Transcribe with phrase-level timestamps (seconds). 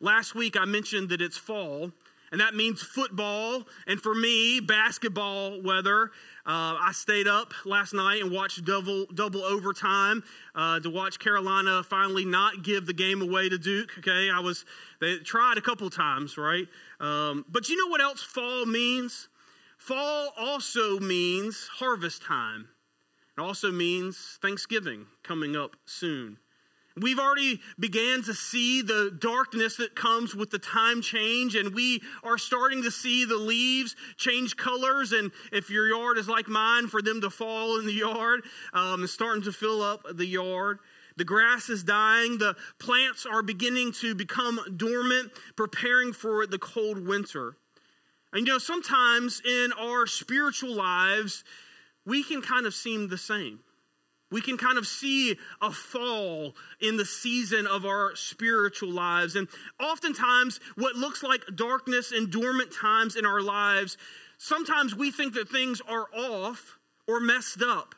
[0.00, 1.90] Last week I mentioned that it's fall,
[2.30, 6.10] and that means football, and for me, basketball weather.
[6.46, 10.22] Uh, I stayed up last night and watched double double overtime
[10.54, 13.90] uh, to watch Carolina finally not give the game away to Duke.
[13.98, 14.64] Okay, I was
[15.00, 16.68] they tried a couple times, right?
[17.00, 19.28] Um, but you know what else fall means?
[19.76, 22.68] Fall also means harvest time.
[23.36, 26.38] It also means Thanksgiving coming up soon.
[27.00, 32.02] We've already began to see the darkness that comes with the time change, and we
[32.22, 35.12] are starting to see the leaves change colors.
[35.12, 38.42] And if your yard is like mine, for them to fall in the yard,
[38.72, 40.78] um, it's starting to fill up the yard.
[41.16, 42.38] The grass is dying.
[42.38, 47.56] The plants are beginning to become dormant, preparing for the cold winter.
[48.32, 51.44] And you know, sometimes in our spiritual lives,
[52.06, 53.60] we can kind of seem the same.
[54.30, 59.36] We can kind of see a fall in the season of our spiritual lives.
[59.36, 59.48] And
[59.80, 63.96] oftentimes, what looks like darkness and dormant times in our lives,
[64.36, 67.94] sometimes we think that things are off or messed up.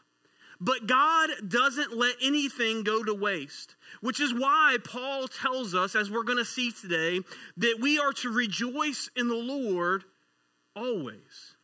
[0.61, 6.11] But God doesn't let anything go to waste, which is why Paul tells us, as
[6.11, 7.21] we're going to see today,
[7.57, 10.05] that we are to rejoice in the Lord
[10.77, 11.55] always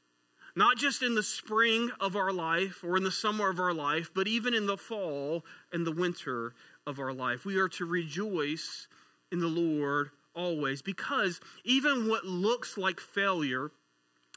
[0.56, 4.10] not just in the spring of our life or in the summer of our life,
[4.14, 6.54] but even in the fall and the winter
[6.86, 7.44] of our life.
[7.44, 8.88] We are to rejoice
[9.30, 13.70] in the Lord always because even what looks like failure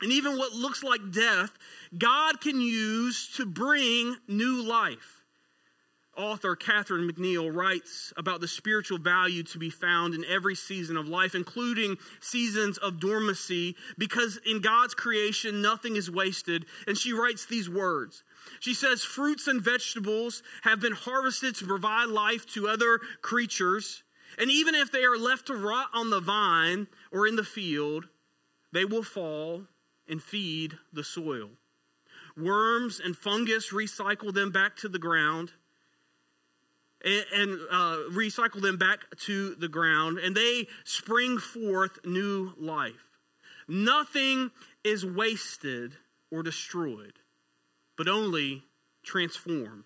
[0.02, 1.58] and even what looks like death,
[1.98, 5.19] God can use to bring new life
[6.20, 11.08] author Catherine McNiel writes about the spiritual value to be found in every season of
[11.08, 16.66] life, including seasons of dormancy, because in God's creation, nothing is wasted.
[16.86, 18.23] And she writes these words.
[18.59, 24.04] She says, Fruits and vegetables have been harvested to provide life to other creatures.
[24.38, 28.08] And even if they are left to rot on the vine or in the field,
[28.72, 29.64] they will fall
[30.08, 31.50] and feed the soil.
[32.38, 35.54] Worms and fungus recycle them back to the ground
[37.04, 42.93] and, and uh, recycle them back to the ground, and they spring forth new life.
[43.67, 44.52] Nothing
[44.83, 45.93] is wasted
[46.32, 47.14] or destroyed,
[47.98, 48.64] but only
[49.04, 49.86] transformed.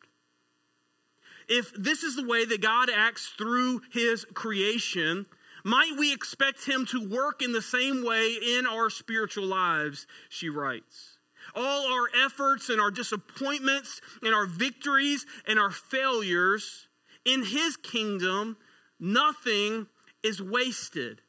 [1.47, 5.25] If this is the way that God acts through his creation,
[5.63, 10.07] might we expect him to work in the same way in our spiritual lives?
[10.29, 11.17] She writes.
[11.55, 16.87] All our efforts and our disappointments and our victories and our failures
[17.25, 18.57] in his kingdom,
[18.99, 19.87] nothing
[20.23, 21.21] is wasted.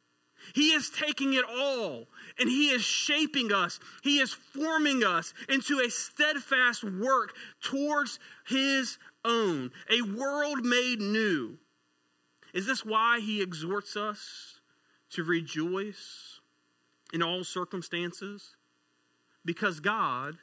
[0.53, 2.07] He is taking it all
[2.37, 3.79] and He is shaping us.
[4.03, 11.57] He is forming us into a steadfast work towards His own, a world made new.
[12.53, 14.59] Is this why He exhorts us
[15.11, 16.39] to rejoice
[17.13, 18.55] in all circumstances?
[19.43, 20.37] Because God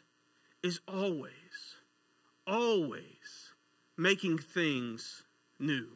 [0.62, 1.76] is always,
[2.46, 3.52] always
[3.96, 5.21] making things
[5.62, 5.86] new.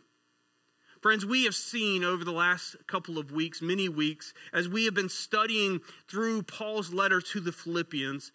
[1.02, 4.94] Friends, we have seen over the last couple of weeks, many weeks, as we have
[4.94, 8.32] been studying through Paul's letter to the Philippians,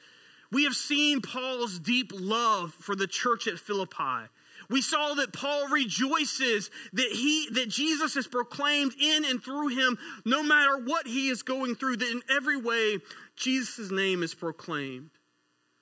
[0.51, 4.27] we have seen Paul's deep love for the church at Philippi.
[4.69, 9.97] We saw that Paul rejoices that he that Jesus is proclaimed in and through him
[10.23, 12.99] no matter what he is going through that in every way
[13.35, 15.09] Jesus' name is proclaimed.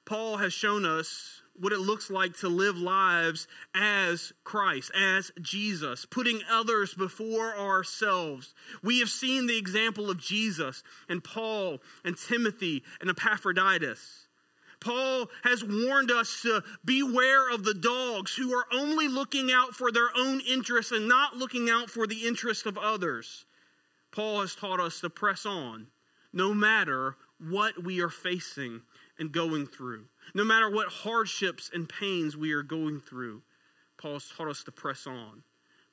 [0.05, 6.05] Paul has shown us what it looks like to live lives as Christ, as Jesus,
[6.05, 8.53] putting others before ourselves.
[8.83, 14.27] We have seen the example of Jesus and Paul and Timothy and Epaphroditus.
[14.79, 19.91] Paul has warned us to beware of the dogs who are only looking out for
[19.91, 23.45] their own interests and not looking out for the interest of others.
[24.11, 25.87] Paul has taught us to press on
[26.31, 28.81] no matter what we are facing
[29.17, 30.05] and going through.
[30.33, 33.41] No matter what hardships and pains we are going through,
[33.97, 35.43] Paul's taught us to press on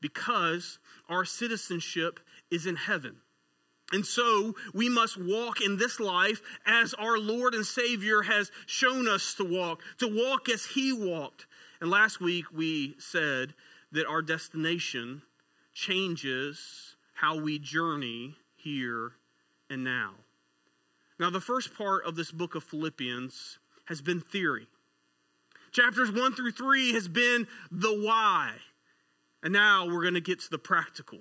[0.01, 2.21] because our citizenship
[2.51, 3.17] is in heaven.
[3.93, 9.07] And so we must walk in this life as our Lord and Savior has shown
[9.09, 11.47] us to walk, to walk as He walked.
[11.81, 13.55] And last week we said
[13.93, 15.23] that our destination
[15.73, 19.13] changes how we journey here
[19.71, 20.15] and now.
[21.19, 24.69] Now, the first part of this book of Philippians has been theory.
[25.73, 28.53] Chapters 1 through 3 has been the why.
[29.43, 31.21] And now we're going to get to the practical.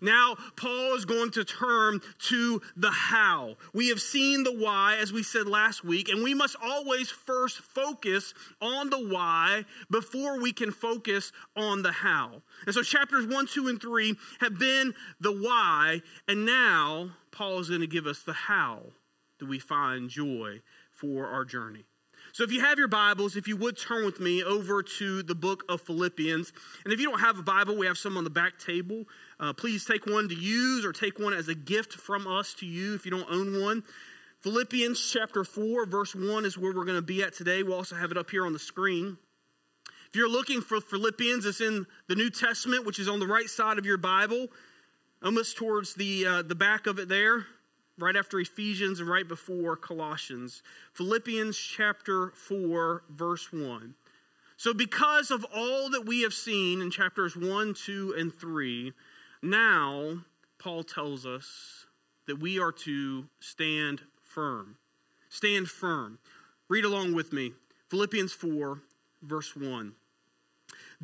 [0.00, 3.56] Now, Paul is going to turn to the how.
[3.72, 7.58] We have seen the why, as we said last week, and we must always first
[7.58, 12.42] focus on the why before we can focus on the how.
[12.66, 17.68] And so, chapters 1, 2, and 3 have been the why, and now Paul is
[17.68, 18.80] going to give us the how
[19.38, 20.60] do we find joy
[20.90, 21.84] for our journey.
[22.34, 25.36] So, if you have your Bibles, if you would turn with me over to the
[25.36, 26.52] book of Philippians.
[26.82, 29.04] And if you don't have a Bible, we have some on the back table.
[29.38, 32.66] Uh, please take one to use or take one as a gift from us to
[32.66, 33.84] you if you don't own one.
[34.40, 37.62] Philippians chapter 4, verse 1 is where we're going to be at today.
[37.62, 39.16] We'll also have it up here on the screen.
[40.08, 43.48] If you're looking for Philippians, it's in the New Testament, which is on the right
[43.48, 44.48] side of your Bible,
[45.22, 47.46] almost towards the, uh, the back of it there
[47.98, 50.62] right after Ephesians and right before Colossians.
[50.92, 53.94] Philippians chapter 4, verse 1.
[54.56, 58.92] So, because of all that we have seen in chapters 1, 2, and 3,
[59.42, 60.18] now
[60.58, 61.86] Paul tells us
[62.26, 64.76] that we are to stand firm.
[65.28, 66.18] Stand firm.
[66.68, 67.52] Read along with me.
[67.88, 68.80] Philippians 4,
[69.22, 69.92] verse 1.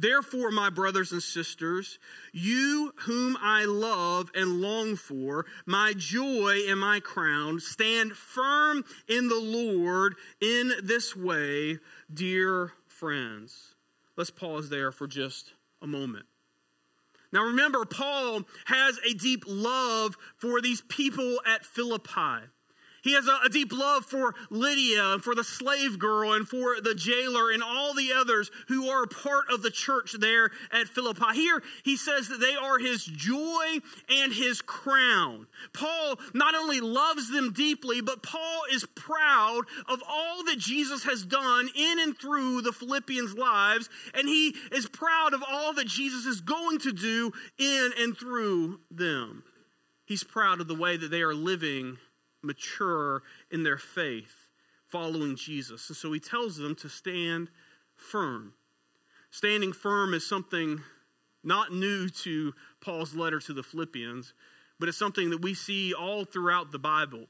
[0.01, 1.99] Therefore, my brothers and sisters,
[2.33, 9.29] you whom I love and long for, my joy and my crown, stand firm in
[9.29, 11.81] the Lord in this way,
[12.13, 13.75] dear friends.
[14.17, 15.53] Let's pause there for just
[15.83, 16.25] a moment.
[17.31, 22.47] Now remember, Paul has a deep love for these people at Philippi.
[23.03, 26.81] He has a, a, deep love for Lydia and for the slave girl and for
[26.81, 31.35] the jailer and all the others who are part of the church there at Philippi.
[31.35, 35.47] Here he says that they are his joy and his crown.
[35.73, 41.25] Paul not only loves them deeply, but Paul is proud of all that Jesus has
[41.25, 46.27] done in and through the Philippians' lives, and he is proud of all that Jesus
[46.27, 49.45] is going to do in and through them.
[50.05, 51.99] He's proud of the way that they are living
[52.43, 54.49] mature in their faith,
[54.87, 55.89] following Jesus.
[55.89, 57.49] And so he tells them to stand
[57.97, 58.55] firm.
[59.31, 60.83] Standing firm is something
[61.43, 64.35] not new to Paul's letter to the Philippians,
[64.79, 67.27] but it's something that we see all throughout the Bible.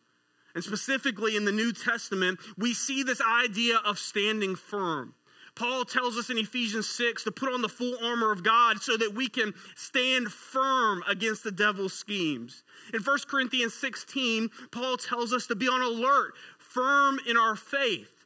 [0.55, 5.15] And specifically in the New Testament, we see this idea of standing firm.
[5.61, 8.97] Paul tells us in Ephesians 6 to put on the full armor of God so
[8.97, 12.63] that we can stand firm against the devil's schemes.
[12.95, 18.25] In 1 Corinthians 16, Paul tells us to be on alert, firm in our faith.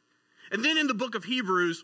[0.49, 1.83] And then in the book of Hebrews,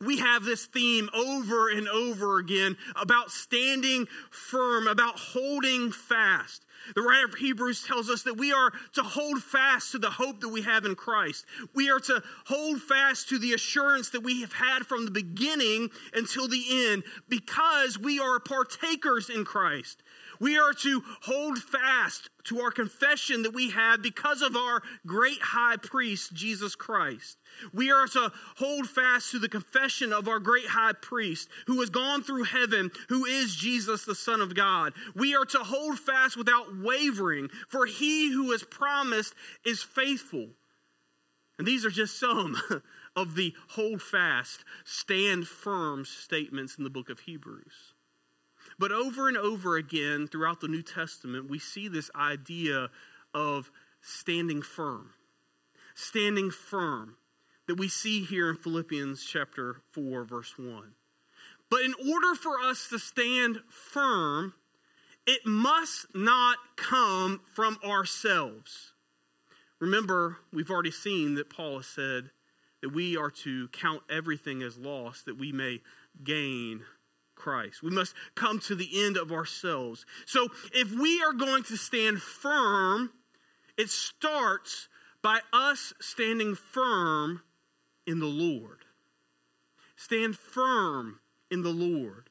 [0.00, 6.66] we have this theme over and over again about standing firm, about holding fast.
[6.94, 10.40] The writer of Hebrews tells us that we are to hold fast to the hope
[10.40, 11.44] that we have in Christ.
[11.74, 15.90] We are to hold fast to the assurance that we have had from the beginning
[16.14, 20.02] until the end because we are partakers in Christ.
[20.40, 25.40] We are to hold fast to our confession that we have because of our great
[25.40, 27.38] high priest, Jesus Christ.
[27.72, 31.90] We are to hold fast to the confession of our great high priest who has
[31.90, 34.92] gone through heaven, who is Jesus, the Son of God.
[35.14, 39.34] We are to hold fast without wavering, for he who has promised
[39.64, 40.48] is faithful.
[41.58, 42.56] And these are just some
[43.16, 47.94] of the hold fast, stand firm statements in the book of Hebrews.
[48.78, 52.90] But over and over again throughout the New Testament, we see this idea
[53.32, 53.70] of
[54.00, 55.10] standing firm.
[55.94, 57.16] Standing firm
[57.66, 60.92] that we see here in Philippians chapter 4, verse 1.
[61.70, 64.54] But in order for us to stand firm,
[65.26, 68.92] it must not come from ourselves.
[69.80, 72.30] Remember, we've already seen that Paul has said
[72.82, 75.80] that we are to count everything as lost that we may
[76.22, 76.82] gain
[77.36, 77.82] Christ.
[77.82, 80.04] We must come to the end of ourselves.
[80.24, 83.12] So if we are going to stand firm,
[83.76, 84.88] it starts
[85.22, 87.42] by us standing firm
[88.06, 88.78] in the Lord.
[89.96, 92.30] Stand firm in the Lord.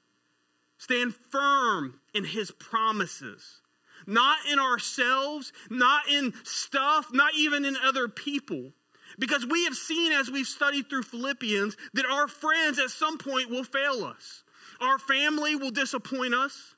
[0.77, 3.61] Stand firm in his promises.
[4.07, 8.71] Not in ourselves, not in stuff, not even in other people.
[9.17, 13.49] Because we have seen as we've studied through Philippians that our friends at some point
[13.49, 14.43] will fail us.
[14.81, 16.75] Our family will disappoint us.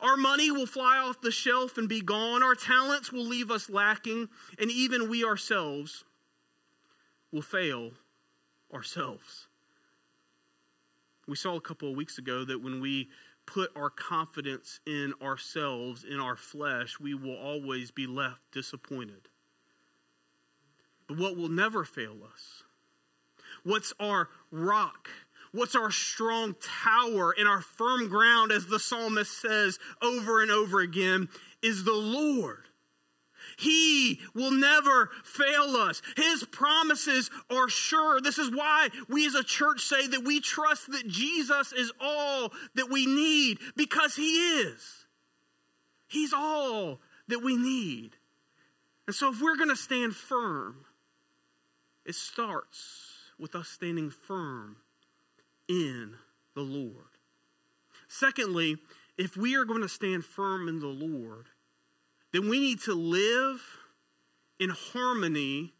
[0.00, 2.42] Our money will fly off the shelf and be gone.
[2.42, 4.28] Our talents will leave us lacking.
[4.58, 6.04] And even we ourselves
[7.32, 7.92] will fail
[8.72, 9.46] ourselves.
[11.26, 13.08] We saw a couple of weeks ago that when we
[13.46, 19.28] put our confidence in ourselves, in our flesh, we will always be left disappointed.
[21.06, 22.62] But what will never fail us,
[23.62, 25.08] what's our rock,
[25.54, 30.80] what's our strong tower and our firm ground, as the psalmist says over and over
[30.80, 31.28] again,
[31.62, 32.64] is the Lord.
[33.56, 36.02] He will never fail us.
[36.16, 38.20] His promises are sure.
[38.20, 42.52] This is why we as a church say that we trust that Jesus is all
[42.74, 45.06] that we need because He is.
[46.08, 48.16] He's all that we need.
[49.06, 50.86] And so, if we're going to stand firm,
[52.04, 54.76] it starts with us standing firm
[55.68, 56.14] in
[56.54, 57.06] the Lord.
[58.08, 58.78] Secondly,
[59.16, 61.46] if we are going to stand firm in the Lord,
[62.32, 63.62] then we need to live
[64.58, 65.72] in harmony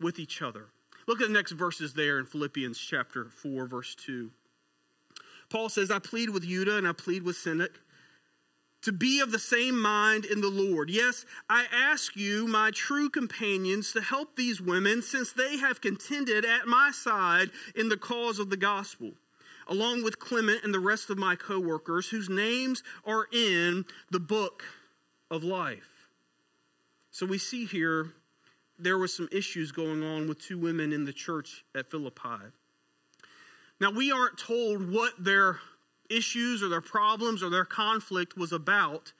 [0.00, 0.66] with each other.
[1.06, 4.30] Look at the next verses there in Philippians chapter 4, verse 2.
[5.48, 7.76] Paul says, I plead with Euodia and I plead with Syntyche
[8.82, 10.90] to be of the same mind in the Lord.
[10.90, 16.44] Yes, I ask you, my true companions, to help these women since they have contended
[16.44, 19.12] at my side in the cause of the gospel,
[19.66, 24.20] along with Clement and the rest of my co workers whose names are in the
[24.20, 24.64] book
[25.30, 26.08] of life.
[27.10, 28.12] So we see here
[28.78, 32.52] there was some issues going on with two women in the church at Philippi.
[33.80, 35.58] Now we aren't told what their
[36.10, 39.12] issues or their problems or their conflict was about,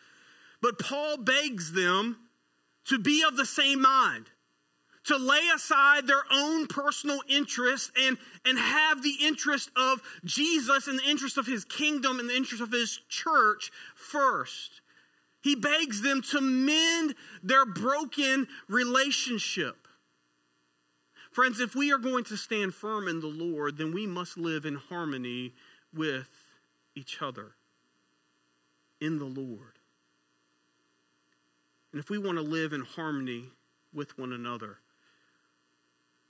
[0.61, 2.19] but Paul begs them
[2.87, 4.31] to be of the same mind
[5.09, 10.99] to lay aside their own personal interest and, and have the interest of Jesus and
[10.99, 14.83] the interest of his kingdom and the interest of his church first.
[15.41, 19.89] He begs them to mend their broken relationship.
[21.31, 24.67] Friends, if we are going to stand firm in the Lord, then we must live
[24.67, 25.55] in harmony
[25.95, 26.38] with
[26.99, 27.53] each other
[29.01, 29.79] in the Lord.
[31.93, 33.45] And if we want to live in harmony
[33.95, 34.79] with one another,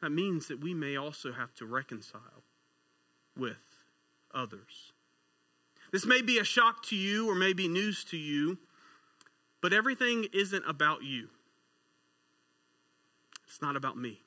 [0.03, 2.45] that means that we may also have to reconcile
[3.37, 3.57] with
[4.33, 4.93] others.
[5.91, 8.59] This may be a shock to you or may be news to you,
[9.63, 11.29] but everything isn't about you.
[13.47, 14.21] It's not about me.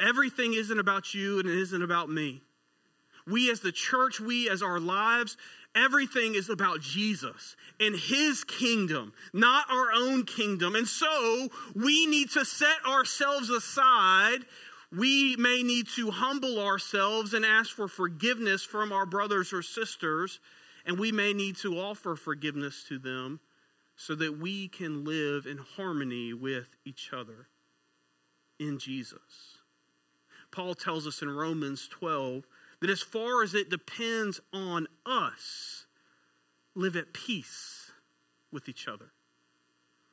[0.00, 2.40] Everything isn't about you and it isn't about me.
[3.26, 5.36] We as the church, we as our lives,
[5.74, 10.74] everything is about Jesus and his kingdom, not our own kingdom.
[10.74, 14.40] And so we need to set ourselves aside.
[14.90, 20.40] We may need to humble ourselves and ask for forgiveness from our brothers or sisters
[20.86, 23.40] and we may need to offer forgiveness to them
[23.96, 27.48] so that we can live in harmony with each other
[28.58, 29.58] in Jesus.
[30.50, 32.44] Paul tells us in Romans 12
[32.80, 35.86] that as far as it depends on us,
[36.74, 37.92] live at peace
[38.52, 39.12] with each other.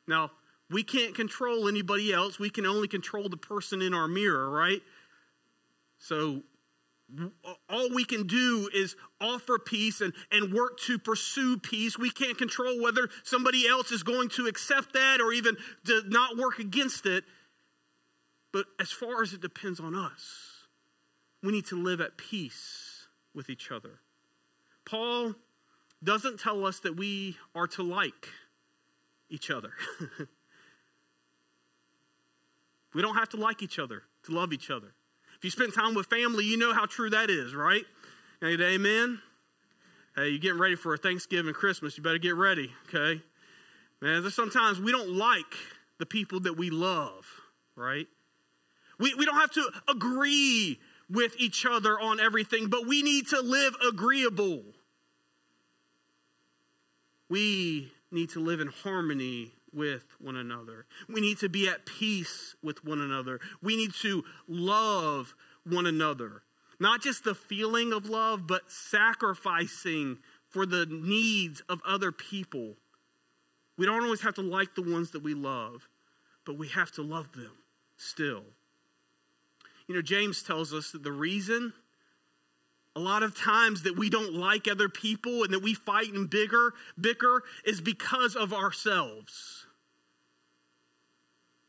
[0.08, 0.32] Now,
[0.70, 2.40] we can't control anybody else.
[2.40, 4.82] We can only control the person in our mirror, right?
[6.00, 6.44] So
[7.70, 11.98] all we can do is offer peace and, and work to pursue peace.
[11.98, 15.56] We can't control whether somebody else is going to accept that or even
[15.86, 17.24] to not work against it.
[18.52, 20.57] But as far as it depends on us,
[21.48, 24.02] we need to live at peace with each other.
[24.84, 25.34] Paul
[26.04, 28.28] doesn't tell us that we are to like
[29.30, 29.72] each other.
[32.94, 34.94] we don't have to like each other to love each other.
[35.38, 37.86] If you spend time with family, you know how true that is, right?
[38.44, 39.22] Amen.
[40.18, 41.96] Hey, you're getting ready for Thanksgiving, Christmas.
[41.96, 43.22] You better get ready, okay?
[44.02, 45.56] Man, there's sometimes we don't like
[45.98, 47.26] the people that we love,
[47.78, 48.08] right?
[49.00, 53.42] We, we don't have to agree with each other on everything, but we need to
[53.42, 54.64] live agreeable.
[57.30, 60.86] We need to live in harmony with one another.
[61.08, 63.40] We need to be at peace with one another.
[63.62, 65.36] We need to love
[65.66, 66.44] one another.
[66.80, 72.76] Not just the feeling of love, but sacrificing for the needs of other people.
[73.78, 75.88] We don't always have to like the ones that we love,
[76.46, 77.52] but we have to love them
[77.98, 78.44] still.
[79.88, 81.74] You know, James tells us that the reason
[82.96, 86.28] a lot of times that we don't like other people and that we fight and
[86.28, 89.68] bigger, bicker is because of ourselves.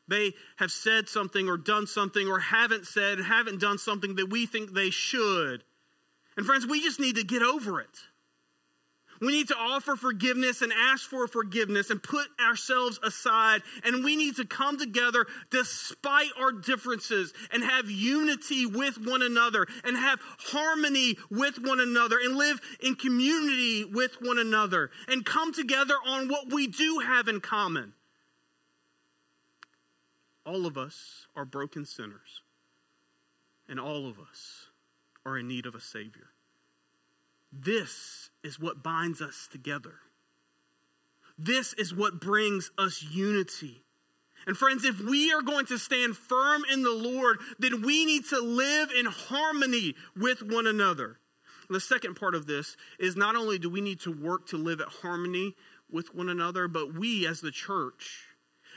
[0.07, 4.47] They have said something or done something or haven't said, haven't done something that we
[4.47, 5.63] think they should.
[6.35, 7.99] And friends, we just need to get over it.
[9.21, 13.61] We need to offer forgiveness and ask for forgiveness and put ourselves aside.
[13.83, 19.67] And we need to come together despite our differences and have unity with one another
[19.83, 25.53] and have harmony with one another and live in community with one another and come
[25.53, 27.93] together on what we do have in common.
[30.45, 32.41] All of us are broken sinners,
[33.67, 34.67] and all of us
[35.23, 36.28] are in need of a Savior.
[37.51, 39.95] This is what binds us together.
[41.37, 43.83] This is what brings us unity.
[44.45, 48.25] And friends, if we are going to stand firm in the Lord, then we need
[48.25, 51.19] to live in harmony with one another.
[51.69, 54.81] the second part of this is not only do we need to work to live
[54.81, 55.55] at harmony
[55.89, 58.25] with one another, but we as the church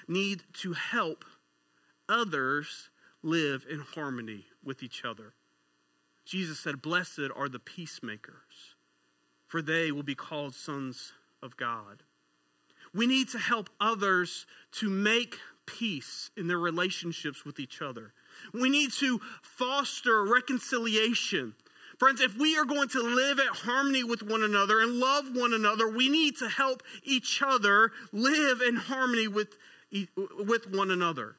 [0.07, 1.25] need to help
[2.09, 2.91] others
[3.23, 5.35] live in harmony with each other.
[6.25, 8.75] Jesus said, Blessed are the peacemakers,
[9.47, 11.13] for they will be called sons
[11.43, 12.03] of God.
[12.95, 18.13] We need to help others to make peace in their relationships with each other.
[18.53, 21.55] We need to foster reconciliation.
[21.99, 25.53] Friends, if we are going to live at harmony with one another and love one
[25.53, 29.57] another, we need to help each other live in harmony with,
[30.45, 31.37] with one another.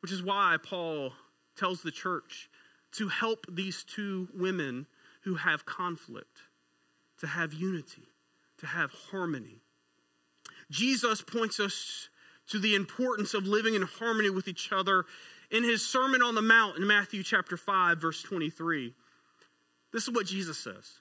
[0.00, 1.12] Which is why Paul
[1.56, 2.49] tells the church
[2.92, 4.86] to help these two women
[5.22, 6.42] who have conflict,
[7.18, 8.08] to have unity,
[8.58, 9.60] to have harmony.
[10.70, 12.08] Jesus points us
[12.48, 15.04] to the importance of living in harmony with each other
[15.50, 18.94] in his Sermon on the Mount in Matthew chapter 5, verse 23.
[19.92, 21.00] This is what Jesus says.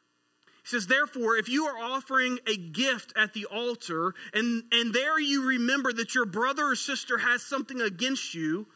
[0.63, 5.19] He says, Therefore, if you are offering a gift at the altar, and, and there
[5.19, 8.67] you remember that your brother or sister has something against you,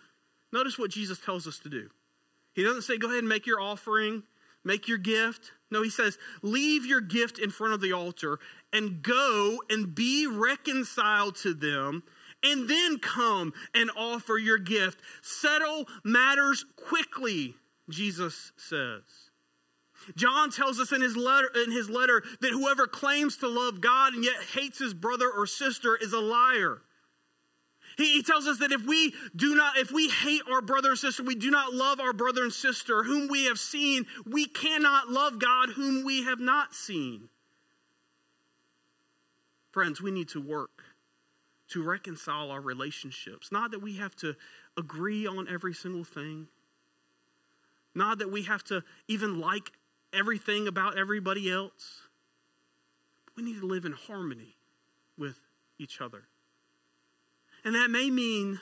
[0.52, 1.90] notice what Jesus tells us to do.
[2.54, 4.24] He doesn't say, Go ahead and make your offering,
[4.64, 5.52] make your gift.
[5.72, 8.40] No, he says, Leave your gift in front of the altar
[8.72, 12.04] and go and be reconciled to them
[12.44, 15.00] and then come and offer your gift.
[15.22, 17.56] Settle matters quickly,
[17.90, 19.04] Jesus says.
[20.16, 24.14] John tells us in his letter in his letter that whoever claims to love God
[24.14, 26.82] and yet hates his brother or sister is a liar.
[27.98, 31.00] He, he tells us that if we do not, if we hate our brother and
[31.00, 35.10] sister, we do not love our brother and sister whom we have seen, we cannot
[35.10, 37.30] love God whom we have not seen.
[39.72, 40.84] Friends, we need to work
[41.70, 43.52] to reconcile our relationships.
[43.52, 44.36] Not that we have to
[44.78, 46.48] agree on every single thing,
[47.96, 49.72] not that we have to even like
[50.14, 52.02] everything about everybody else.
[53.36, 54.56] We need to live in harmony
[55.18, 55.40] with
[55.80, 56.24] each other.
[57.64, 58.60] And that may mean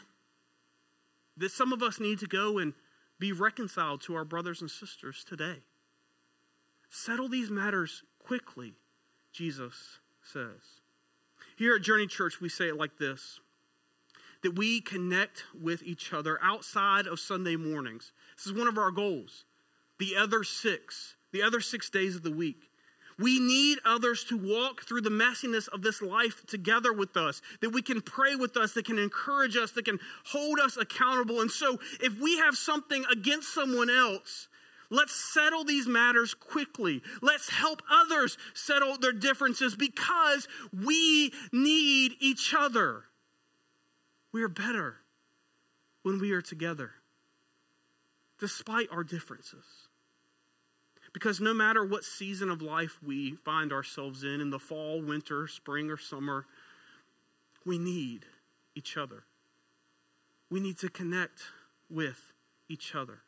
[1.38, 2.74] that some of us need to go and
[3.20, 5.58] be reconciled to our brothers and sisters today.
[6.90, 8.74] Settle these matters quickly,
[9.32, 10.82] Jesus says.
[11.56, 13.40] Here at Journey Church, we say it like this
[14.44, 18.12] that we connect with each other outside of Sunday mornings.
[18.36, 19.46] This is one of our goals.
[20.00, 22.71] The other six, the other six days of the week.
[23.22, 27.70] We need others to walk through the messiness of this life together with us, that
[27.70, 31.42] we can pray with us, that can encourage us, that can hold us accountable.
[31.42, 34.48] And so, if we have something against someone else,
[34.94, 37.02] Let's settle these matters quickly.
[37.22, 43.06] Let's help others settle their differences because we need each other.
[44.34, 44.98] We are better
[46.04, 46.92] when we are together,
[48.38, 49.64] despite our differences.
[51.14, 55.48] Because no matter what season of life we find ourselves in, in the fall, winter,
[55.48, 56.46] spring, or summer,
[57.66, 58.26] we need
[58.76, 59.24] each other.
[60.50, 61.42] We need to connect
[61.90, 62.32] with
[62.70, 63.20] each other.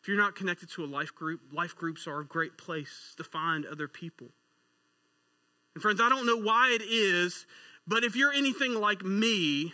[0.00, 3.24] If you're not connected to a life group, life groups are a great place to
[3.24, 4.28] find other people.
[5.74, 7.46] And friends, I don't know why it is,
[7.86, 9.72] but if you're anything like me,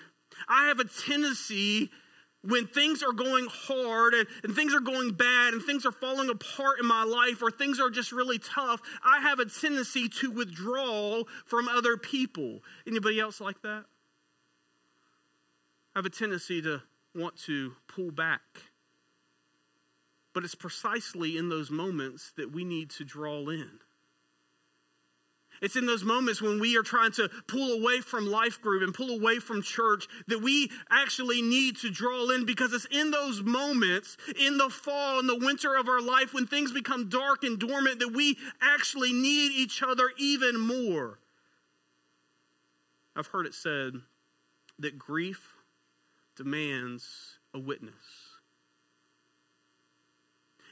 [0.49, 1.91] I have a tendency
[2.43, 6.31] when things are going hard and, and, things are going bad and things are falling
[6.31, 10.31] apart in my life or things are just really tough, I have a tendency to
[10.31, 12.61] withdraw from other people.
[12.87, 13.85] Anybody else like that?
[15.95, 16.83] I have a tendency to
[17.15, 18.41] want to pull back
[20.33, 23.81] but it's precisely in those moments that we need to draw in.
[25.61, 28.95] It's in those moments when we are trying to pull away from life group and
[28.95, 33.43] pull away from church that we actually need to draw in because it's in those
[33.43, 37.59] moments, in the fall and the winter of our life, when things become dark and
[37.59, 41.19] dormant, that we actually need each other even more.
[43.15, 43.95] I've heard it said
[44.79, 45.57] that grief
[46.37, 48.20] demands a witness.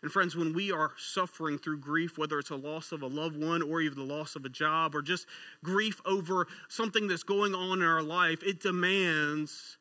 [0.02, 3.36] And friends, when we are suffering through grief, whether it's a loss of a loved
[3.36, 5.26] one or even the loss of a job or just
[5.64, 9.78] grief over something that's going on in our life, it demands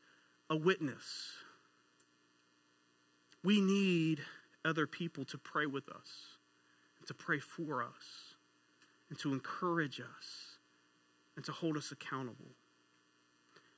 [0.50, 1.34] a witness.
[3.44, 4.22] We need
[4.66, 6.38] other people to pray with us,
[7.06, 8.36] to pray for us,
[9.10, 10.58] and to encourage us,
[11.36, 12.52] and to hold us accountable.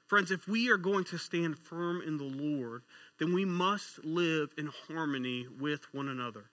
[0.10, 2.82] Friends, if we are going to stand firm in the Lord,
[3.20, 6.46] then we must live in harmony with one another.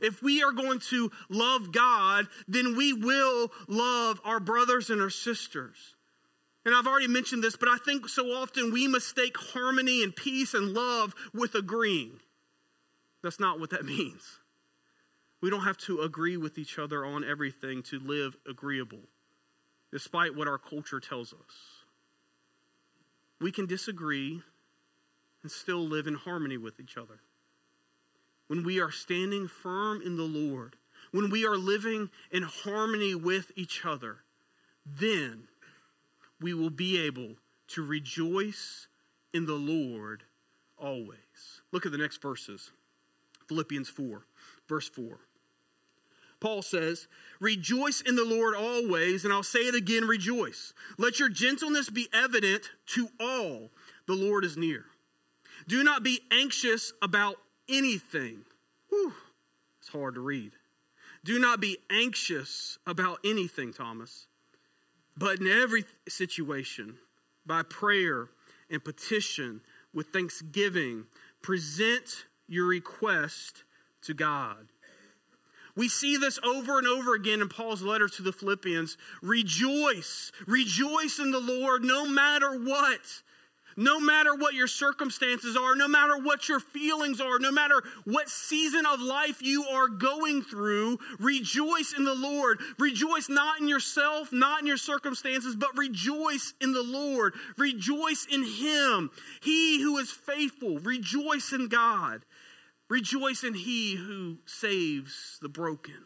[0.00, 5.10] If we are going to love God, then we will love our brothers and our
[5.10, 5.94] sisters.
[6.64, 10.54] And I've already mentioned this, but I think so often we mistake harmony and peace
[10.54, 12.20] and love with agreeing.
[13.22, 14.38] That's not what that means.
[15.42, 19.02] We don't have to agree with each other on everything to live agreeable,
[19.92, 21.75] despite what our culture tells us.
[23.40, 24.42] We can disagree
[25.42, 27.20] and still live in harmony with each other.
[28.48, 30.76] When we are standing firm in the Lord,
[31.10, 34.18] when we are living in harmony with each other,
[34.84, 35.48] then
[36.40, 37.36] we will be able
[37.68, 38.86] to rejoice
[39.32, 40.22] in the Lord
[40.78, 41.60] always.
[41.72, 42.70] Look at the next verses
[43.48, 44.24] Philippians 4,
[44.68, 45.18] verse 4.
[46.40, 47.08] Paul says,
[47.40, 50.72] Rejoice in the Lord always, and I'll say it again, rejoice.
[50.98, 53.70] Let your gentleness be evident to all.
[54.06, 54.84] The Lord is near.
[55.68, 57.36] Do not be anxious about
[57.68, 58.44] anything.
[58.88, 59.14] Whew,
[59.80, 60.52] it's hard to read.
[61.24, 64.28] Do not be anxious about anything, Thomas,
[65.16, 66.98] but in every situation,
[67.44, 68.28] by prayer
[68.70, 69.60] and petition,
[69.92, 71.06] with thanksgiving,
[71.42, 73.64] present your request
[74.02, 74.68] to God.
[75.76, 78.96] We see this over and over again in Paul's letter to the Philippians.
[79.22, 83.22] Rejoice, rejoice in the Lord no matter what.
[83.78, 88.30] No matter what your circumstances are, no matter what your feelings are, no matter what
[88.30, 92.58] season of life you are going through, rejoice in the Lord.
[92.78, 97.34] Rejoice not in yourself, not in your circumstances, but rejoice in the Lord.
[97.58, 99.10] Rejoice in Him,
[99.42, 100.78] He who is faithful.
[100.78, 102.22] Rejoice in God.
[102.88, 106.04] Rejoice in He who saves the broken.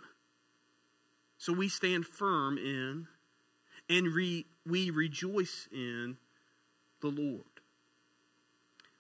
[1.39, 3.07] So we stand firm in
[3.89, 6.17] and re, we rejoice in
[7.01, 7.45] the Lord.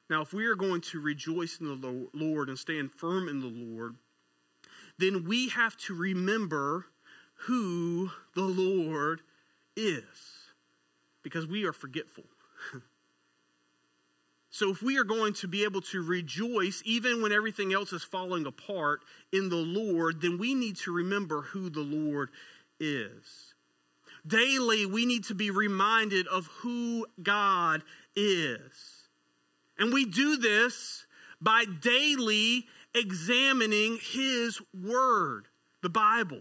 [0.08, 3.46] Now, if we are going to rejoice in the Lord and stand firm in the
[3.46, 3.94] Lord,
[4.98, 6.86] then we have to remember
[7.46, 9.20] who the Lord
[9.76, 10.02] is
[11.22, 12.24] because we are forgetful.
[14.52, 18.02] so, if we are going to be able to rejoice even when everything else is
[18.02, 19.00] falling apart
[19.32, 22.30] in the Lord, then we need to remember who the Lord
[22.80, 23.54] is.
[24.26, 27.84] Daily, we need to be reminded of who God
[28.16, 29.08] is.
[29.78, 31.06] And we do this
[31.40, 35.46] by daily examining His Word,
[35.80, 36.40] the Bible.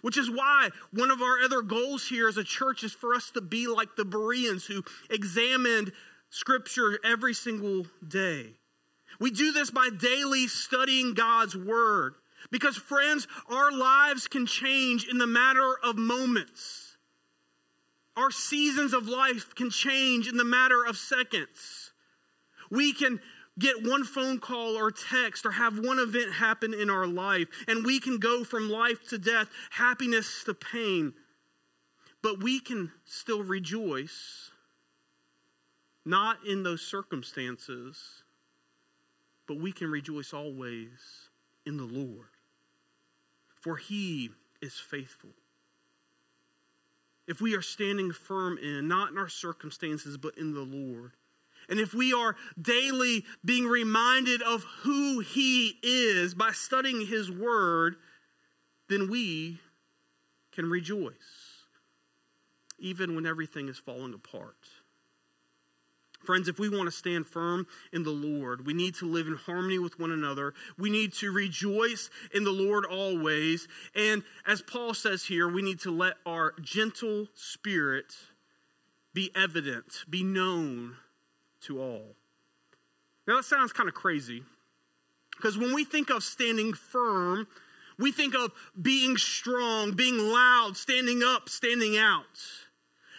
[0.00, 3.32] Which is why one of our other goals here as a church is for us
[3.32, 5.90] to be like the Bereans who examined
[6.30, 8.54] Scripture every single day.
[9.20, 12.14] We do this by daily studying God's Word.
[12.50, 16.96] Because, friends, our lives can change in the matter of moments.
[18.16, 21.92] Our seasons of life can change in the matter of seconds.
[22.70, 23.20] We can
[23.58, 27.84] get one phone call or text or have one event happen in our life, and
[27.84, 31.14] we can go from life to death, happiness to pain.
[32.22, 34.50] But we can still rejoice,
[36.04, 38.22] not in those circumstances,
[39.46, 41.28] but we can rejoice always
[41.66, 42.28] in the Lord.
[43.60, 44.30] For he
[44.60, 45.30] is faithful.
[47.26, 51.12] If we are standing firm in, not in our circumstances, but in the Lord,
[51.68, 57.96] and if we are daily being reminded of who He is by studying His Word,
[58.88, 59.60] then we
[60.52, 61.66] can rejoice,
[62.78, 64.56] even when everything is falling apart.
[66.28, 69.36] Friends, if we want to stand firm in the Lord, we need to live in
[69.36, 70.52] harmony with one another.
[70.76, 73.66] We need to rejoice in the Lord always.
[73.94, 78.12] And as Paul says here, we need to let our gentle spirit
[79.14, 80.96] be evident, be known
[81.62, 82.14] to all.
[83.26, 84.42] Now, that sounds kind of crazy
[85.34, 87.46] because when we think of standing firm,
[87.98, 92.26] we think of being strong, being loud, standing up, standing out.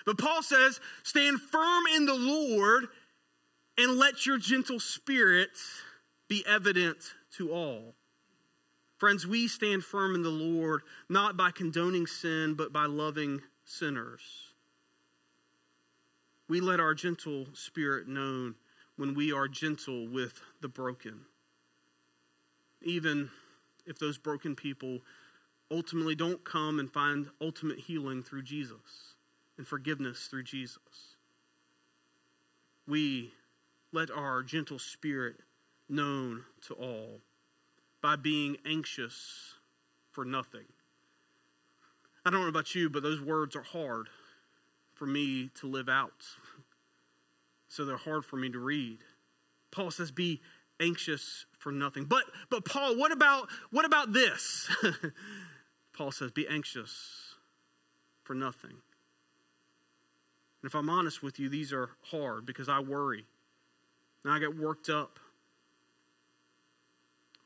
[0.05, 2.87] But Paul says, stand firm in the Lord
[3.79, 5.51] and let your gentle spirit
[6.27, 6.97] be evident
[7.37, 7.95] to all.
[8.97, 14.19] Friends, we stand firm in the Lord not by condoning sin, but by loving sinners.
[16.49, 18.55] We let our gentle spirit known
[18.97, 21.21] when we are gentle with the broken.
[22.81, 23.29] Even
[23.85, 24.99] if those broken people
[25.71, 29.15] ultimately don't come and find ultimate healing through Jesus
[29.57, 31.15] and forgiveness through Jesus.
[32.85, 33.31] We
[33.91, 35.37] let our gentle spirit
[35.87, 37.21] known to all
[38.01, 39.55] by being anxious
[40.11, 40.65] for nothing.
[42.25, 44.07] I don't know about you, but those words are hard
[44.93, 46.25] for me to live out.
[47.67, 48.99] So they're hard for me to read.
[49.71, 50.41] Paul says, Be
[50.79, 52.05] anxious for nothing.
[52.05, 54.69] But but Paul, what about what about this?
[55.93, 57.35] Paul says, be anxious
[58.23, 58.71] for nothing.
[60.61, 63.25] And if I'm honest with you, these are hard because I worry.
[64.23, 65.19] And I get worked up.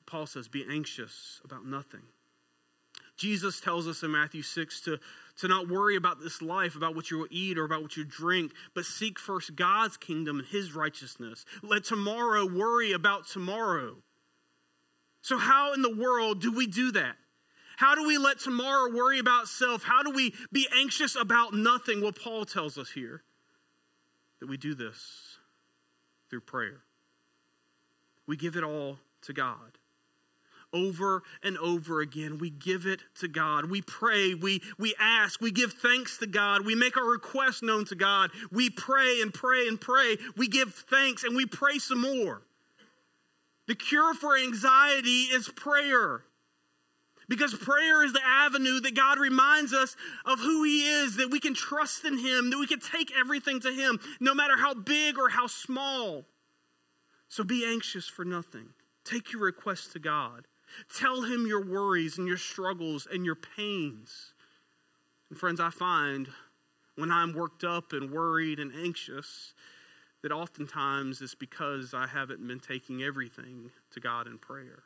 [0.06, 2.02] Paul says, be anxious about nothing.
[3.18, 5.00] Jesus tells us in Matthew 6 to,
[5.40, 8.04] to not worry about this life, about what you will eat or about what you
[8.04, 11.46] drink, but seek first God's kingdom and his righteousness.
[11.62, 13.98] Let tomorrow worry about tomorrow.
[15.22, 17.16] So, how in the world do we do that?
[17.78, 19.84] How do we let tomorrow worry about self?
[19.84, 22.02] How do we be anxious about nothing?
[22.02, 23.24] Well, Paul tells us here
[24.40, 25.33] that we do this
[26.34, 26.82] through prayer.
[28.26, 29.78] We give it all to God
[30.74, 32.40] over and over again.
[32.40, 33.70] We give it to God.
[33.70, 36.66] We pray, we, we ask, we give thanks to God.
[36.66, 38.32] We make our requests known to God.
[38.52, 40.18] We pray and pray and pray.
[40.36, 42.42] We give thanks and we pray some more.
[43.68, 46.24] The cure for anxiety is prayer.
[47.30, 51.40] Because prayer is the avenue that God reminds us of who He is, that we
[51.40, 55.18] can trust in Him, that we can take everything to Him, no matter how big
[55.18, 56.26] or how small.
[57.30, 58.70] So be anxious for nothing.
[59.04, 60.48] Take your requests to God.
[60.96, 64.34] Tell him your worries and your struggles and your pains.
[65.30, 66.28] And friends, I find
[66.96, 69.54] when I'm worked up and worried and anxious
[70.22, 74.84] that oftentimes it's because I haven't been taking everything to God in prayer.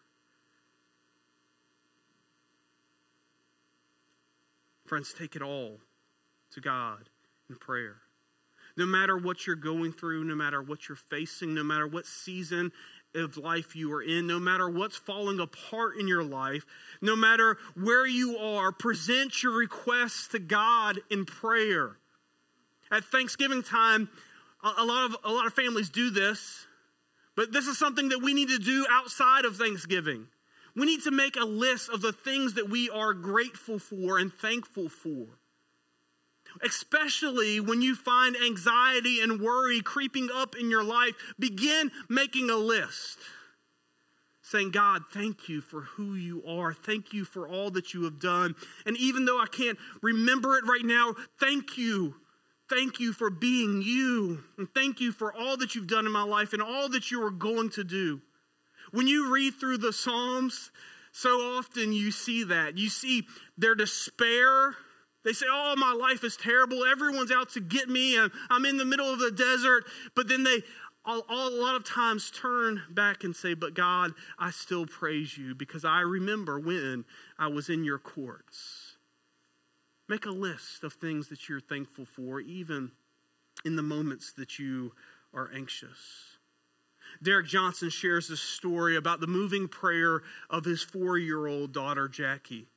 [4.88, 5.80] Friends, take it all
[6.54, 7.10] to God
[7.50, 7.98] in prayer.
[8.78, 12.72] No matter what you're going through, no matter what you're facing, no matter what season
[13.14, 16.66] of life you are in, no matter what's falling apart in your life,
[17.02, 21.98] no matter where you are, present your requests to God in prayer.
[22.90, 24.10] At Thanksgiving time,
[24.64, 26.66] a lot of a lot of families do this,
[27.36, 30.28] but this is something that we need to do outside of Thanksgiving.
[30.78, 34.32] We need to make a list of the things that we are grateful for and
[34.32, 35.28] thankful for
[36.64, 42.56] especially when you find anxiety and worry creeping up in your life, begin making a
[42.56, 43.18] list.
[44.42, 46.74] Saying, God, thank you for who you are.
[46.74, 48.56] Thank you for all that you have done.
[48.86, 52.16] And even though I can't remember it right now, thank you.
[52.70, 54.44] Thank you for being you.
[54.58, 57.22] And thank you for all that you've done in my life and all that you
[57.24, 58.22] are going to do.
[58.92, 60.72] When you read through the Psalms,
[61.12, 62.78] so often you see that.
[62.78, 64.76] You see their despair
[65.28, 66.86] they say, Oh, my life is terrible.
[66.86, 68.16] Everyone's out to get me.
[68.16, 69.84] and I'm in the middle of the desert.
[70.16, 70.64] But then they
[71.04, 75.38] all, all, a lot of times turn back and say, But God, I still praise
[75.38, 77.04] you because I remember when
[77.38, 78.96] I was in your courts.
[80.08, 82.92] Make a list of things that you're thankful for, even
[83.66, 84.94] in the moments that you
[85.34, 86.37] are anxious.
[87.22, 92.08] Derek Johnson shares a story about the moving prayer of his four year old daughter,
[92.08, 92.68] Jackie.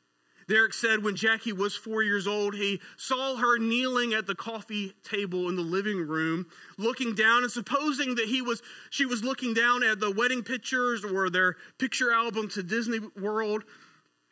[0.49, 4.95] Derek said when Jackie was four years old, he saw her kneeling at the coffee
[5.05, 9.55] table in the living room, looking down, and supposing that he was, she was looking
[9.55, 13.63] down at the wedding pictures or their picture album to Disney World,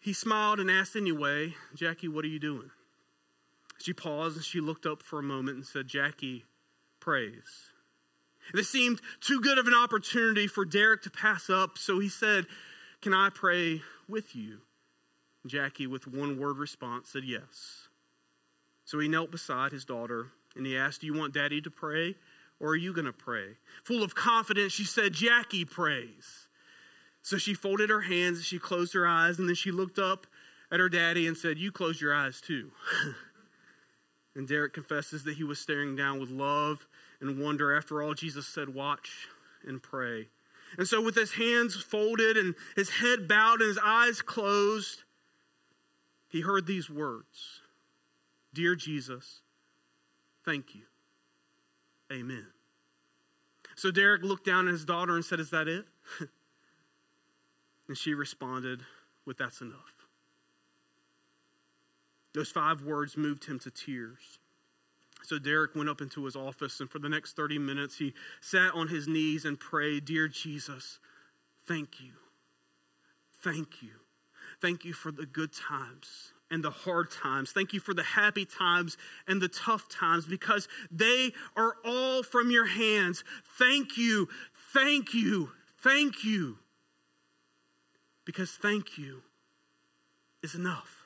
[0.00, 2.70] he smiled and asked anyway, Jackie, what are you doing?
[3.80, 6.44] She paused and she looked up for a moment and said, Jackie,
[6.98, 7.67] praise.
[8.52, 12.46] This seemed too good of an opportunity for Derek to pass up, so he said,
[13.02, 14.60] Can I pray with you?
[15.46, 17.88] Jackie, with one word response, said yes.
[18.84, 22.16] So he knelt beside his daughter and he asked, Do you want daddy to pray
[22.60, 23.56] or are you going to pray?
[23.84, 26.48] Full of confidence, she said, Jackie prays.
[27.22, 30.26] So she folded her hands, she closed her eyes, and then she looked up
[30.70, 32.70] at her daddy and said, You close your eyes too.
[34.34, 36.86] and Derek confesses that he was staring down with love
[37.20, 37.76] and wonder.
[37.76, 39.28] After all, Jesus said, Watch
[39.66, 40.28] and pray.
[40.76, 45.04] And so, with his hands folded and his head bowed and his eyes closed,
[46.28, 47.60] he heard these words
[48.52, 49.40] Dear Jesus,
[50.44, 50.82] thank you.
[52.12, 52.46] Amen.
[53.76, 55.84] So Derek looked down at his daughter and said, Is that it?
[57.88, 58.80] and she responded
[59.24, 59.94] with, That's enough.
[62.34, 64.37] Those five words moved him to tears.
[65.28, 68.72] So Derek went up into his office, and for the next 30 minutes, he sat
[68.72, 71.00] on his knees and prayed, Dear Jesus,
[71.66, 72.12] thank you.
[73.42, 73.90] Thank you.
[74.62, 77.52] Thank you for the good times and the hard times.
[77.52, 82.50] Thank you for the happy times and the tough times because they are all from
[82.50, 83.22] your hands.
[83.58, 84.30] Thank you,
[84.72, 85.50] thank you,
[85.82, 86.56] thank you.
[88.24, 89.20] Because thank you
[90.42, 90.97] is enough.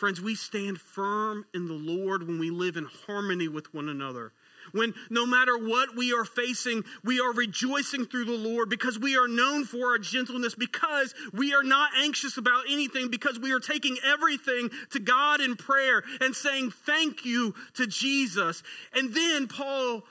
[0.00, 4.32] Friends, we stand firm in the Lord when we live in harmony with one another
[4.72, 9.16] when no matter what we are facing, we are rejoicing through the Lord because we
[9.16, 13.60] are known for our gentleness, because we are not anxious about anything, because we are
[13.60, 18.62] taking everything to God in prayer and saying thank you to Jesus.
[18.94, 20.02] And then Paul,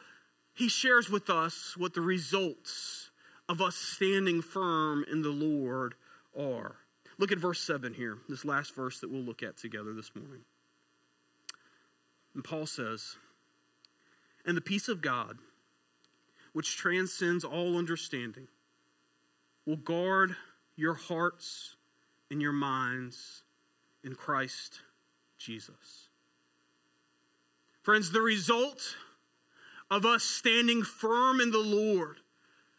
[0.54, 3.10] he shares with us what the results
[3.48, 5.96] of us standing firm in the Lord
[6.38, 6.76] are.
[7.20, 10.46] Look at verse 7 here, this last verse that we'll look at together this morning.
[12.34, 13.18] And Paul says,
[14.46, 15.38] And the peace of God,
[16.54, 18.48] which transcends all understanding,
[19.66, 20.38] will guard
[20.78, 21.76] your hearts
[22.32, 23.44] and your minds
[24.02, 24.80] in Christ
[25.38, 26.08] Jesus.
[27.82, 28.96] Friends, the result
[29.92, 32.18] of us standing firm in the Lord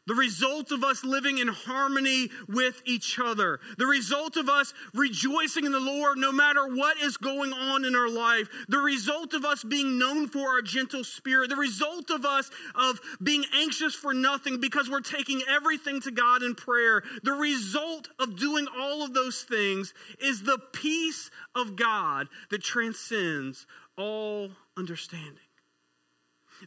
[0.06, 3.60] the result of us living in harmony with each other.
[3.76, 7.94] The result of us rejoicing in the Lord no matter what is going on in
[7.94, 8.48] our life.
[8.68, 11.50] The result of us being known for our gentle spirit.
[11.50, 16.42] The result of us of being anxious for nothing because we're taking everything to God
[16.42, 17.02] in prayer.
[17.22, 23.66] The result of doing all of those things is the peace of God that transcends
[23.98, 25.36] all understanding.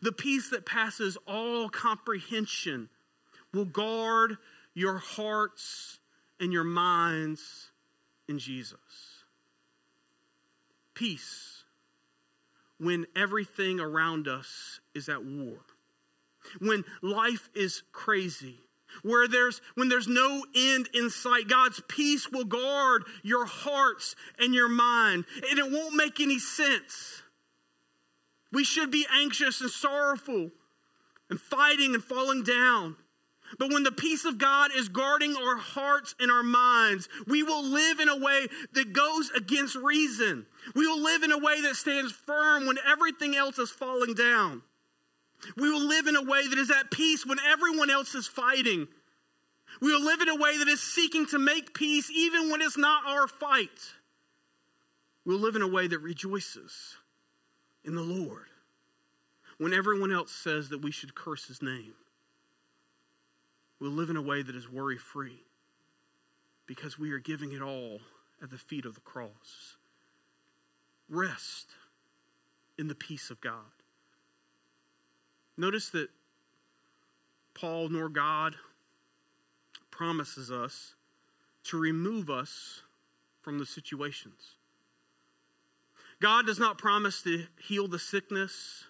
[0.01, 2.89] The peace that passes all comprehension
[3.53, 4.37] will guard
[4.73, 5.99] your hearts
[6.39, 7.71] and your minds
[8.27, 9.23] in Jesus.
[10.93, 11.63] Peace
[12.79, 15.59] when everything around us is at war.
[16.59, 18.59] When life is crazy,
[19.01, 24.53] where there's when there's no end in sight god's peace will guard your hearts and
[24.53, 27.23] your mind and it won't make any sense
[28.51, 30.51] we should be anxious and sorrowful
[31.27, 32.95] and fighting and falling down
[33.59, 37.63] but when the peace of God is guarding our hearts and our minds, we will
[37.63, 40.45] live in a way that goes against reason.
[40.75, 44.61] We will live in a way that stands firm when everything else is falling down.
[45.57, 48.87] We will live in a way that is at peace when everyone else is fighting.
[49.81, 52.77] We will live in a way that is seeking to make peace even when it's
[52.77, 53.93] not our fight.
[55.25, 56.97] We'll live in a way that rejoices
[57.83, 58.47] in the Lord
[59.57, 61.93] when everyone else says that we should curse his name.
[63.79, 65.43] We'll live in a way that is worry free
[66.65, 67.99] because we are giving it all
[68.41, 69.77] at the feet of the cross.
[71.09, 71.71] Rest
[72.77, 73.71] in the peace of God.
[75.57, 76.09] Notice that
[77.53, 78.55] Paul nor God
[79.91, 80.95] promises us
[81.65, 82.81] to remove us
[83.41, 84.55] from the situations.
[86.21, 88.85] God does not promise to heal the sickness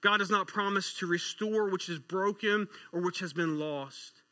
[0.00, 4.22] God does not promise to restore which is broken or which has been lost.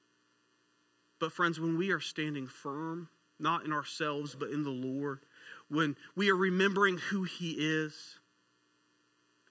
[1.21, 5.21] But, friends, when we are standing firm, not in ourselves, but in the Lord,
[5.69, 8.19] when we are remembering who He is,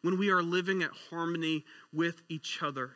[0.01, 2.91] when we are living at harmony with each other,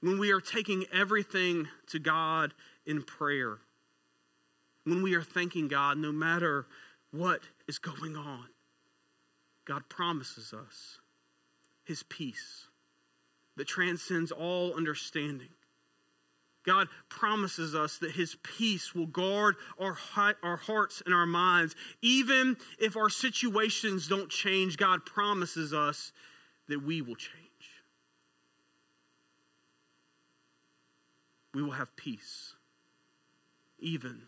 [0.00, 2.54] when we are taking everything to God
[2.86, 3.58] in prayer,
[4.84, 6.66] when we are thanking God no matter
[7.10, 8.46] what is going on,
[9.64, 10.98] God promises us
[11.84, 12.66] his peace
[13.56, 15.48] that transcends all understanding.
[16.64, 19.96] God promises us that His peace will guard our,
[20.42, 21.74] our hearts and our minds.
[22.00, 26.12] Even if our situations don't change, God promises us
[26.68, 27.42] that we will change.
[31.52, 32.54] We will have peace,
[33.78, 34.22] even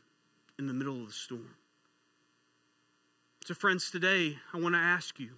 [0.59, 1.55] in the middle of the storm.
[3.47, 5.37] So, friends, today I want to ask you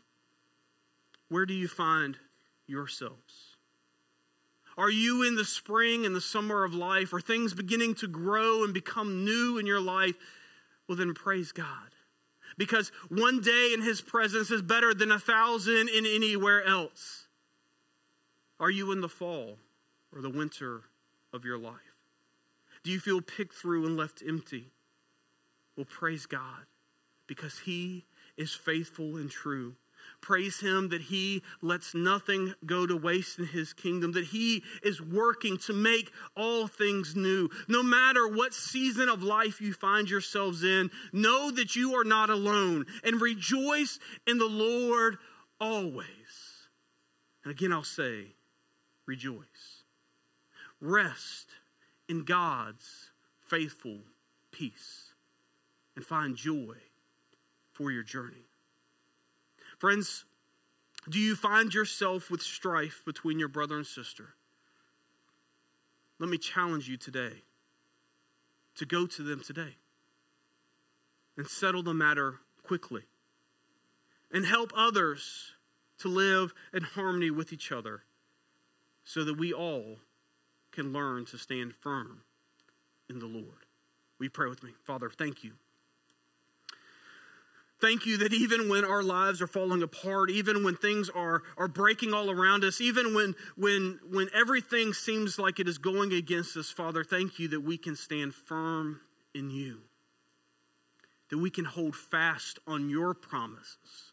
[1.28, 2.16] where do you find
[2.66, 3.56] yourselves?
[4.78, 7.12] Are you in the spring and the summer of life?
[7.12, 10.14] Are things beginning to grow and become new in your life?
[10.86, 11.94] Well, then praise God.
[12.58, 17.26] Because one day in His presence is better than a thousand in anywhere else.
[18.60, 19.58] Are you in the fall
[20.14, 20.82] or the winter
[21.32, 21.74] of your life?
[22.82, 24.70] Do you feel picked through and left empty?
[25.76, 26.66] Well, praise God
[27.26, 28.04] because He
[28.36, 29.74] is faithful and true.
[30.26, 35.00] Praise Him that He lets nothing go to waste in His kingdom, that He is
[35.00, 37.48] working to make all things new.
[37.68, 42.28] No matter what season of life you find yourselves in, know that you are not
[42.28, 45.18] alone and rejoice in the Lord
[45.60, 46.08] always.
[47.44, 48.34] And again, I'll say,
[49.06, 49.84] rejoice.
[50.80, 51.50] Rest
[52.08, 54.00] in God's faithful
[54.50, 55.12] peace
[55.94, 56.74] and find joy
[57.70, 58.48] for your journey.
[59.78, 60.24] Friends,
[61.08, 64.34] do you find yourself with strife between your brother and sister?
[66.18, 67.42] Let me challenge you today
[68.76, 69.76] to go to them today
[71.36, 73.02] and settle the matter quickly
[74.32, 75.52] and help others
[75.98, 78.02] to live in harmony with each other
[79.04, 79.98] so that we all
[80.72, 82.22] can learn to stand firm
[83.08, 83.66] in the Lord.
[84.18, 84.72] We pray with me.
[84.84, 85.52] Father, thank you.
[87.78, 91.68] Thank you that even when our lives are falling apart, even when things are, are
[91.68, 96.56] breaking all around us, even when, when, when everything seems like it is going against
[96.56, 99.00] us, Father, thank you that we can stand firm
[99.34, 99.80] in you,
[101.28, 104.12] that we can hold fast on your promises.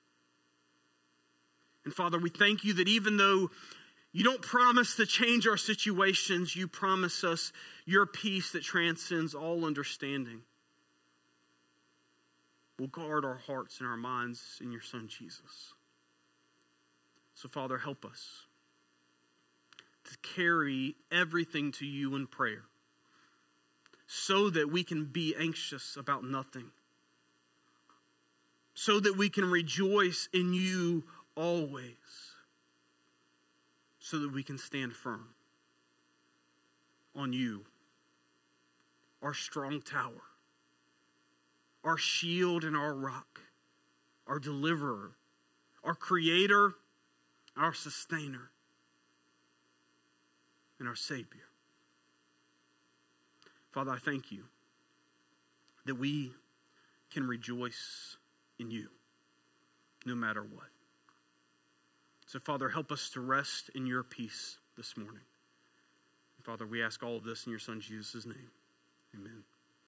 [1.86, 3.50] And Father, we thank you that even though
[4.12, 7.54] you don't promise to change our situations, you promise us
[7.86, 10.42] your peace that transcends all understanding
[12.84, 15.74] will guard our hearts and our minds in your Son, Jesus.
[17.34, 18.42] So, Father, help us
[20.04, 22.64] to carry everything to you in prayer
[24.06, 26.72] so that we can be anxious about nothing,
[28.74, 31.06] so that we can rejoice in you
[31.38, 31.96] always,
[34.00, 35.30] so that we can stand firm
[37.16, 37.64] on you,
[39.22, 40.33] our strong tower
[41.84, 43.42] our shield and our rock,
[44.28, 45.12] our deliverer,
[45.84, 46.74] our creator,
[47.58, 48.52] our sustainer,
[50.80, 51.48] and our Savior.
[53.72, 54.46] Father, I thank you
[55.86, 56.32] that we
[57.12, 58.18] can rejoice
[58.60, 58.88] in you
[60.06, 60.68] no matter what.
[62.28, 65.22] So, Father, help us to rest in your peace this morning.
[66.44, 68.52] Father, we ask all of this in your Son Jesus' name.
[69.16, 69.44] Amen.